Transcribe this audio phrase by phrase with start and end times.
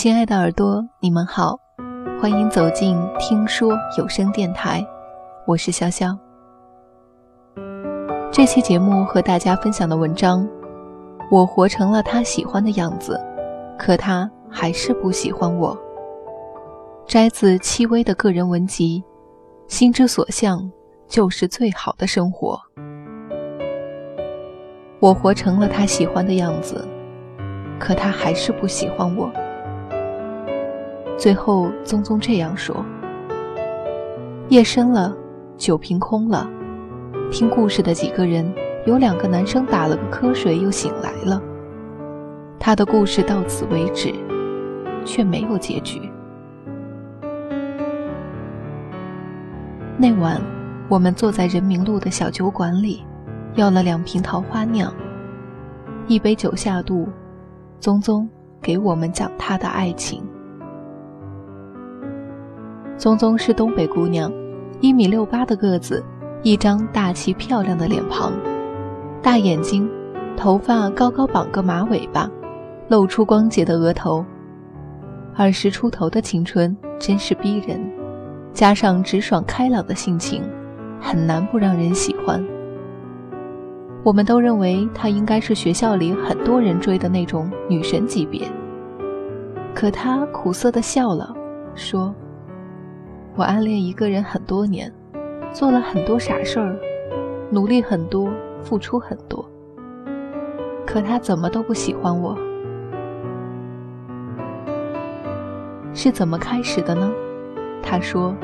[0.00, 1.58] 亲爱的耳朵，你们好，
[2.22, 4.86] 欢迎走进听说有声电台，
[5.44, 6.16] 我是潇潇。
[8.30, 10.48] 这期节目和大家分享的文章，
[11.32, 13.20] 我活成了他喜欢的样子，
[13.76, 15.76] 可他还是不喜欢我。
[17.04, 19.02] 摘自戚薇的个人文集，
[19.66, 20.70] 心之所向，
[21.08, 22.56] 就是最好的生活。
[25.00, 26.86] 我活成了他喜欢的样子，
[27.80, 29.28] 可他还是不喜欢我。
[31.18, 32.76] 最后，宗宗这样说
[34.50, 35.12] ：“夜深了，
[35.56, 36.48] 酒瓶空了。
[37.28, 38.48] 听故事的几个人，
[38.86, 41.42] 有两个男生打了个瞌睡，又醒来了。
[42.56, 44.14] 他的故事到此为止，
[45.04, 46.00] 却没有结局。
[49.96, 50.40] 那晚，
[50.88, 53.04] 我们坐在人民路的小酒馆里，
[53.56, 54.94] 要了两瓶桃花酿。
[56.06, 57.08] 一杯酒下肚，
[57.80, 58.28] 宗宗
[58.62, 60.22] 给我们讲他的爱情。”
[62.98, 64.30] 宗宗是东北姑娘，
[64.80, 66.04] 一米六八的个子，
[66.42, 68.32] 一张大气漂亮的脸庞，
[69.22, 69.88] 大眼睛，
[70.36, 72.28] 头发高高绑个马尾巴，
[72.88, 74.26] 露出光洁的额头。
[75.36, 77.80] 二十出头的青春真是逼人，
[78.52, 80.42] 加上直爽开朗的性情，
[81.00, 82.44] 很难不让人喜欢。
[84.02, 88.48] 我们都认为她应该是学校里很多人追的那种女神级别。
[89.72, 91.32] 可她苦涩地笑了，
[91.76, 92.12] 说。
[93.38, 94.92] 我暗恋一个人很多年，
[95.52, 96.76] 做了很多傻事儿，
[97.52, 98.28] 努力很多，
[98.64, 99.48] 付出很多。
[100.84, 102.36] 可他怎么都不喜欢我，
[105.94, 107.08] 是怎么开始的呢？
[107.80, 108.34] 他说：“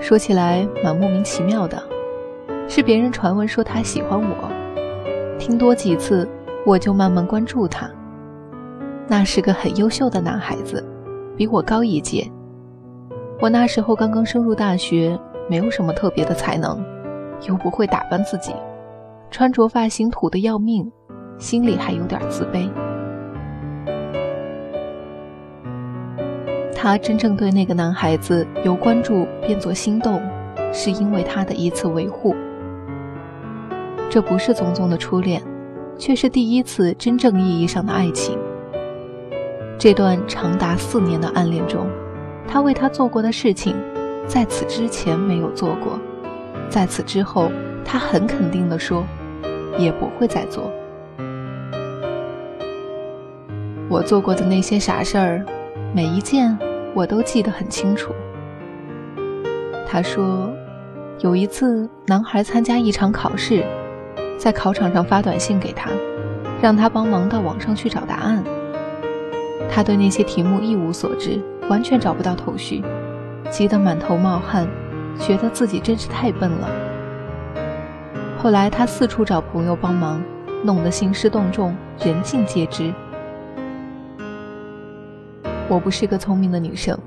[0.00, 1.78] 说起来蛮莫名其妙的，
[2.66, 4.50] 是别人传闻说他喜欢我，
[5.38, 6.26] 听多几次，
[6.64, 7.86] 我就慢慢关注他。
[9.06, 10.82] 那是个很优秀的男孩子，
[11.36, 12.26] 比我高一届。”
[13.40, 15.16] 我那时候刚刚升入大学，
[15.48, 16.84] 没有什么特别的才能，
[17.46, 18.52] 又不会打扮自己，
[19.30, 20.90] 穿着发型土得要命，
[21.38, 22.68] 心里还有点自卑。
[26.74, 30.20] 他真正对那个男孩子由关注变作心动，
[30.72, 32.34] 是因为他的一次维护。
[34.10, 35.40] 这不是宗宗的初恋，
[35.96, 38.36] 却是第一次真正意义上的爱情。
[39.78, 41.86] 这段长达四年的暗恋中。
[42.50, 43.76] 他为他做过的事情，
[44.26, 45.98] 在此之前没有做过，
[46.70, 47.52] 在此之后，
[47.84, 49.04] 他很肯定地说，
[49.78, 50.70] 也不会再做。
[53.90, 55.44] 我做过的那些傻事儿，
[55.94, 56.58] 每一件
[56.94, 58.14] 我都记得很清楚。
[59.86, 60.50] 他说，
[61.20, 63.64] 有一次男孩参加一场考试，
[64.38, 65.90] 在考场上发短信给他，
[66.60, 68.42] 让他帮忙到网上去找答案。
[69.70, 71.40] 他对那些题目一无所知。
[71.68, 72.82] 完全找不到头绪，
[73.50, 74.66] 急得满头冒汗，
[75.18, 76.66] 觉得自己真是太笨了。
[78.38, 80.22] 后来他四处找朋友帮忙，
[80.64, 82.90] 弄得兴师动众，人尽皆知。
[85.68, 86.98] 我不是个聪明的女生，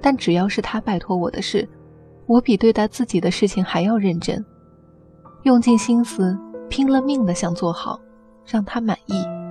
[0.00, 1.68] 但只要是他拜托我的事，
[2.26, 4.44] 我比对待自己的事情还要认真，
[5.44, 6.36] 用尽心思，
[6.68, 8.00] 拼了命的想做好，
[8.44, 9.41] 让他满意。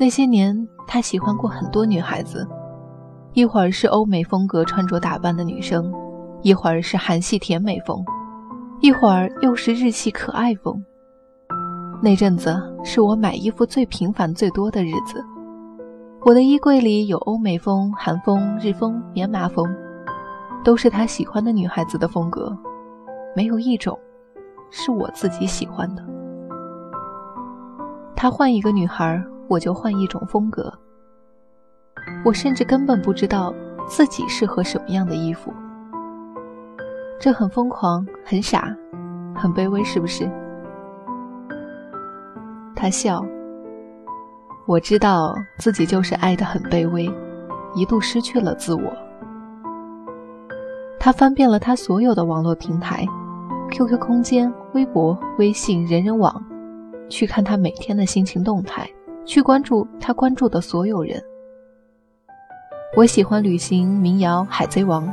[0.00, 2.48] 那些年，他喜欢过很多女孩子。
[3.34, 5.92] 一会儿是欧美风格穿着打扮的女生，
[6.40, 8.02] 一会儿是韩系甜美风，
[8.80, 10.82] 一会儿又是日系可爱风。
[12.00, 15.22] 那阵子是我买衣服最频繁、最多的日子。
[16.22, 19.68] 我的衣柜里有欧美风、韩风、日风、棉麻风，
[20.64, 22.56] 都是他喜欢的女孩子的风格，
[23.36, 23.98] 没有一种
[24.70, 26.02] 是我自己喜欢的。
[28.16, 30.72] 他换一个女孩，我就换一种风格。
[32.24, 33.52] 我甚至根本不知道
[33.88, 35.52] 自己适合什么样的衣服，
[37.18, 38.72] 这很疯狂，很傻，
[39.34, 40.30] 很卑微，是不是？
[42.76, 43.20] 他笑。
[44.66, 47.10] 我知道自己就是爱得很卑微，
[47.74, 48.92] 一度失去了自我。
[51.00, 53.04] 他翻遍了他所有的网络平台
[53.72, 56.40] ，QQ 空间、微博、微信、人人网，
[57.08, 58.88] 去看他每天的心情动态，
[59.24, 61.22] 去关注他关注的所有人。
[62.96, 65.12] 我喜欢旅行、民谣、海贼王，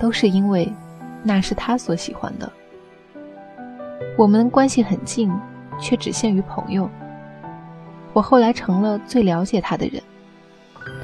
[0.00, 0.72] 都是因为
[1.22, 2.50] 那是他所喜欢的。
[4.16, 5.30] 我们关系很近，
[5.78, 6.88] 却只限于朋友。
[8.12, 10.02] 我后来成了最了解他的人，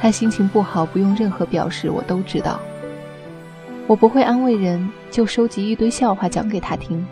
[0.00, 2.58] 他心情不好不用任何表示，我都知道。
[3.86, 7.06] 我不会安慰人，就收集一堆笑话讲给他听。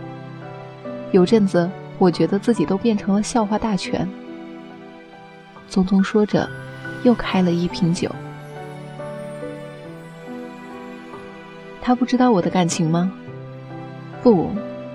[1.12, 4.06] 有阵子，我觉得自己都变成了笑话大全。
[5.68, 6.48] 宗宗说着。
[7.02, 8.10] 又开了一瓶酒。
[11.80, 13.12] 他不知道我的感情吗？
[14.24, 14.50] 不，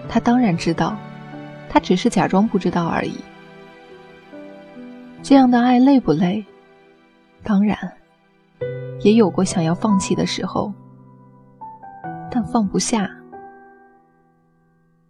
[0.10, 0.98] 他当然知道，
[1.70, 3.16] 他只是假装不知道而已。
[5.24, 6.44] 这样的爱累不累？
[7.44, 7.78] 当然，
[9.00, 10.74] 也有过想要放弃的时候，
[12.30, 13.10] 但放不下。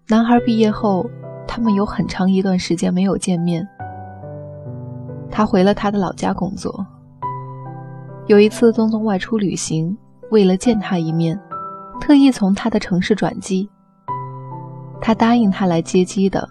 [0.07, 1.09] 男孩毕业后，
[1.47, 3.67] 他们有很长一段时间没有见面。
[5.31, 6.85] 他回了他的老家工作。
[8.27, 9.97] 有一次，宗宗外出旅行，
[10.29, 11.39] 为了见他一面。
[11.99, 13.69] 特意从他的城市转机，
[14.99, 16.49] 他答应他来接机的，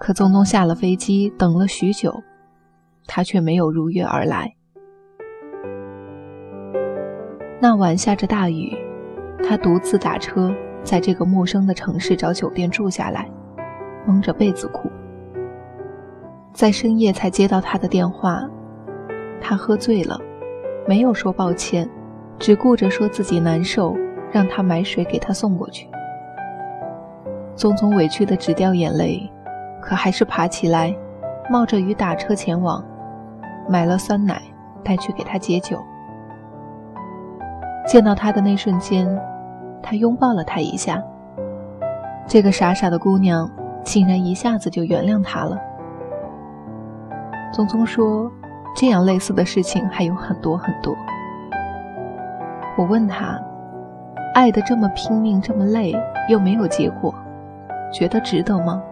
[0.00, 2.22] 可宗宗下了飞机，等了许久，
[3.06, 4.50] 他却没有如约而来。
[7.60, 8.74] 那晚下着大雨，
[9.46, 10.50] 他独自打车
[10.82, 13.30] 在这个陌生的城市找酒店住下来，
[14.06, 14.90] 蒙着被子哭。
[16.56, 18.42] 在深夜才接到他的电话，
[19.42, 20.18] 他喝醉了，
[20.88, 21.86] 没有说抱歉，
[22.38, 23.94] 只顾着说自己难受。
[24.32, 25.88] 让他买水给他送过去。
[27.54, 29.22] 宗宗委屈的直掉眼泪，
[29.80, 30.94] 可还是爬起来，
[31.48, 32.84] 冒着雨打车前往，
[33.66, 34.42] 买了酸奶
[34.84, 35.78] 带去给他解酒。
[37.86, 39.08] 见到他的那瞬间，
[39.80, 41.02] 他拥抱了他一下。
[42.26, 43.48] 这个傻傻的姑娘
[43.84, 45.56] 竟然一下子就原谅他了。
[47.56, 48.30] 宗宗说
[48.76, 50.94] ：“这样类似的事情还有很多很多。”
[52.76, 53.40] 我问他。
[54.34, 55.94] 爱的这么拼命，这么累，
[56.28, 57.14] 又没有结果，
[57.90, 58.82] 觉得值得吗？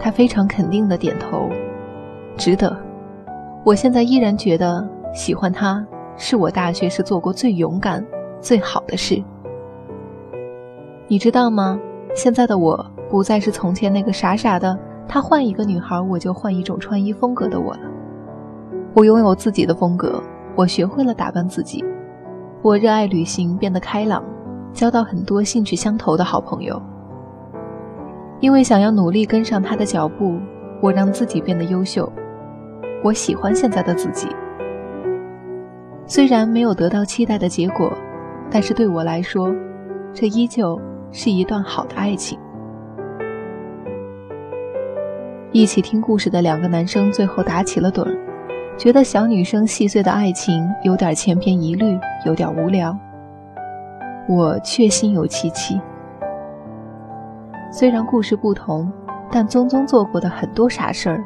[0.00, 1.50] 他非常肯定的点头，
[2.38, 2.74] 值得。
[3.62, 8.02] 我现在依然觉得喜欢他是我大学时做过最勇敢、
[8.40, 9.22] 最好的事。
[11.06, 11.78] 你知道吗？
[12.14, 14.78] 现在的我不再是从前那个傻傻的，
[15.08, 17.80] 他换一个女孩我就换一种穿衣风格的我了。
[18.94, 20.22] 我拥有自己的风格，
[20.54, 21.84] 我学会了打扮自己。
[22.62, 24.24] 我热爱旅行，变得开朗，
[24.72, 26.80] 交到很多兴趣相投的好朋友。
[28.40, 30.38] 因为想要努力跟上他的脚步，
[30.82, 32.10] 我让自己变得优秀。
[33.04, 34.28] 我喜欢现在的自己，
[36.06, 37.92] 虽然没有得到期待的结果，
[38.50, 39.54] 但是对我来说，
[40.12, 40.80] 这依旧
[41.12, 42.38] 是一段好的爱情。
[45.56, 48.14] 一起听故事的两个男生最后打起了盹儿。
[48.76, 52.94] 觉得小女生细碎的爱情有点千篇一律，有点无聊。
[54.28, 55.80] 我却心有戚戚。
[57.72, 58.92] 虽然故事不同，
[59.32, 61.24] 但宗宗做过的很多傻事儿，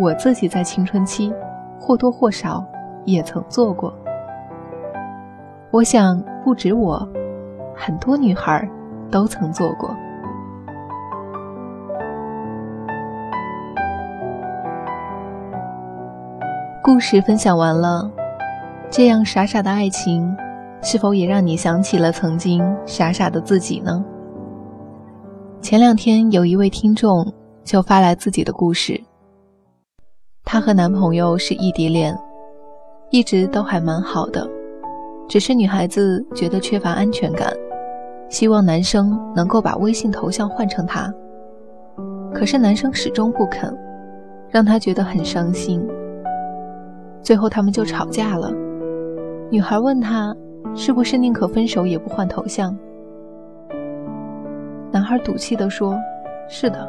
[0.00, 1.32] 我自己在青春期
[1.78, 2.66] 或多或少
[3.04, 3.94] 也曾做过。
[5.70, 7.08] 我想，不止我，
[7.76, 8.68] 很多女孩
[9.12, 9.96] 都曾做过。
[16.92, 18.10] 故事分享完了，
[18.90, 20.28] 这样傻傻的爱情，
[20.82, 24.04] 是否也让你想起了曾经傻傻的自己呢？
[25.62, 27.32] 前两天有一位听众
[27.62, 29.00] 就发来自己的故事，
[30.44, 32.18] 她和男朋友是异地恋，
[33.10, 34.44] 一直都还蛮好的，
[35.28, 37.52] 只是女孩子觉得缺乏安全感，
[38.28, 41.08] 希望男生能够把微信头像换成她，
[42.34, 43.72] 可是男生始终不肯，
[44.48, 45.88] 让她觉得很伤心。
[47.22, 48.52] 最后他们就吵架了。
[49.50, 50.34] 女孩问他
[50.74, 52.76] ：“是不是宁可分手也不换头像？”
[54.92, 55.96] 男孩赌气地说
[56.48, 56.88] ：“是的。”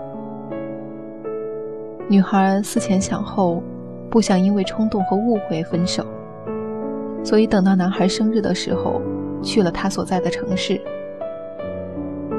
[2.10, 3.62] 女孩思前想后，
[4.10, 6.06] 不想因为冲动和误会分手，
[7.24, 9.02] 所以等到男孩生日的时候，
[9.42, 10.82] 去了他所在的城市。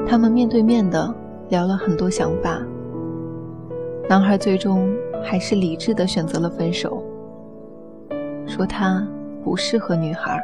[0.05, 1.13] 他们面对面的
[1.49, 2.61] 聊了很多想法。
[4.09, 7.03] 男孩最终还是理智的选择了分手。
[8.53, 9.03] 说他
[9.43, 10.39] 不适合女孩。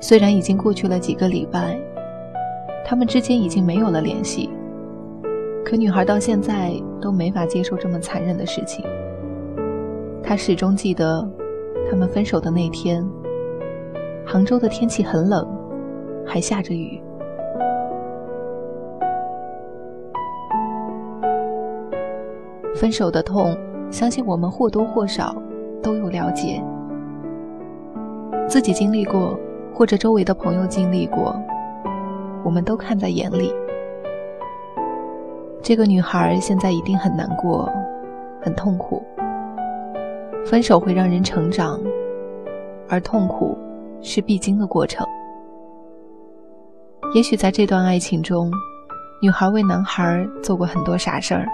[0.00, 1.78] 虽然已经过去了几个礼拜，
[2.84, 4.50] 他们之间已经没有了联系，
[5.64, 8.84] 可女孩到现在都没法接受这么残忍的事情。
[10.20, 11.24] 她始终记得，
[11.88, 13.08] 他们分手的那天，
[14.26, 15.48] 杭州的天气很冷，
[16.26, 17.00] 还下着雨。
[22.74, 23.56] 分手的痛。
[23.92, 25.36] 相信我们或多或少
[25.82, 26.64] 都有了解，
[28.48, 29.38] 自己经历过，
[29.74, 31.38] 或者周围的朋友经历过，
[32.42, 33.52] 我们都看在眼里。
[35.60, 37.70] 这个女孩现在一定很难过，
[38.40, 39.02] 很痛苦。
[40.46, 41.78] 分手会让人成长，
[42.88, 43.56] 而痛苦
[44.00, 45.06] 是必经的过程。
[47.14, 48.50] 也许在这段爱情中，
[49.20, 51.46] 女孩为男孩做过很多傻事儿。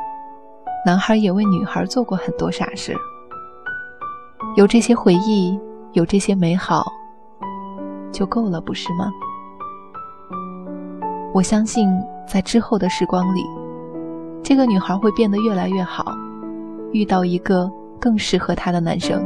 [0.87, 2.95] 男孩也为女孩做过很多傻事。
[4.57, 5.59] 有这些回忆，
[5.93, 6.85] 有这些美好，
[8.13, 9.11] 就够了，不是吗？
[11.35, 11.89] 我相信，
[12.27, 13.43] 在之后的时光里，
[14.43, 16.05] 这个女孩会变得越来越好，
[16.93, 17.71] 遇到一个
[18.01, 19.23] 更适合她的男生。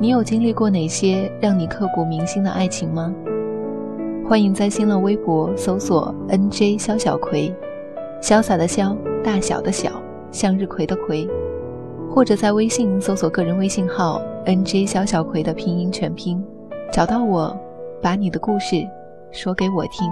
[0.00, 3.12] 你有经历过哪些让你刻骨铭心的爱情吗？
[4.28, 7.50] 欢迎在新浪微博搜索 “nj 肖小葵”，
[8.20, 8.94] 潇洒的潇，
[9.24, 9.90] 大小的小，
[10.30, 11.26] 向日葵的葵，
[12.10, 14.20] 或者在微信搜索个人微信号。
[14.44, 14.84] N.J.
[14.84, 16.44] 小小葵的拼音全拼，
[16.92, 17.56] 找到我，
[18.02, 18.76] 把你的故事
[19.30, 20.10] 说给我听。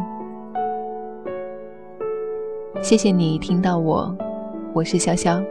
[2.81, 4.17] 谢谢你听到我，
[4.73, 5.45] 我是潇潇，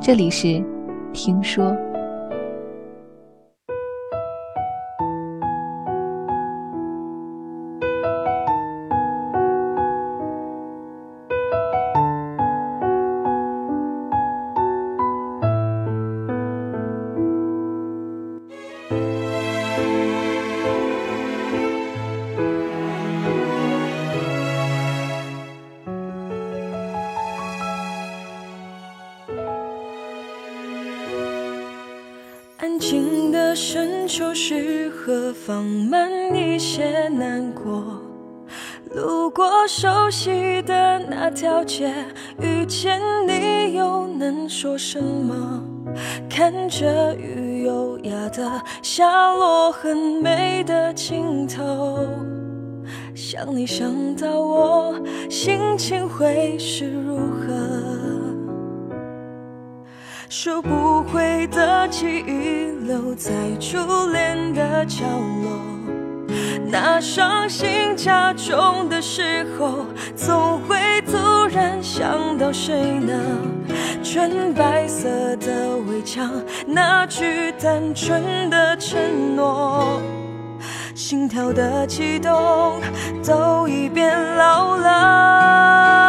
[0.00, 0.60] 这里是
[1.12, 1.72] 听说。
[33.54, 35.64] 深秋是何方？
[35.64, 38.00] 慢一些难过。
[38.94, 41.92] 路过熟悉的那条街，
[42.40, 45.62] 遇见你又能说什么？
[46.28, 51.98] 看着雨优雅的下落，很美的镜头。
[53.14, 54.94] 想你想到我，
[55.30, 58.01] 心情会是如何？
[60.34, 63.76] 收不回的记忆留在初
[64.12, 65.04] 恋的角
[65.42, 65.60] 落，
[66.70, 69.84] 那伤心加重的时候，
[70.16, 71.18] 总会突
[71.54, 73.12] 然想到谁呢？
[74.02, 76.32] 纯白色的围墙，
[76.66, 80.00] 那句单纯的承诺，
[80.94, 82.80] 心跳的悸动
[83.22, 86.01] 都已变老了。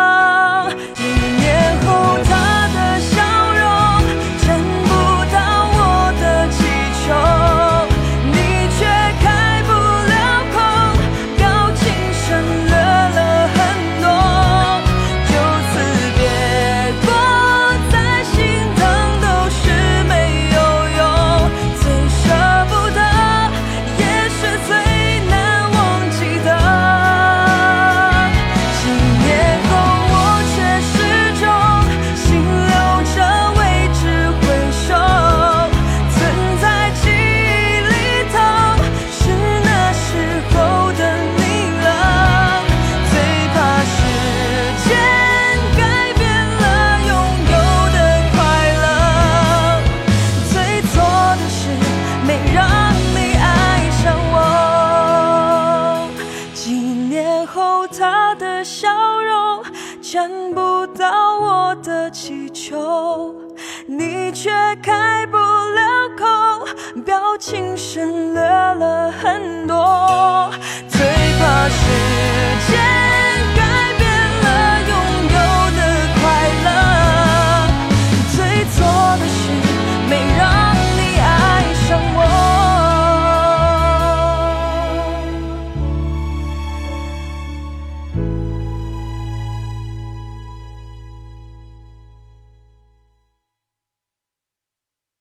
[67.45, 70.12] 情深略了很多，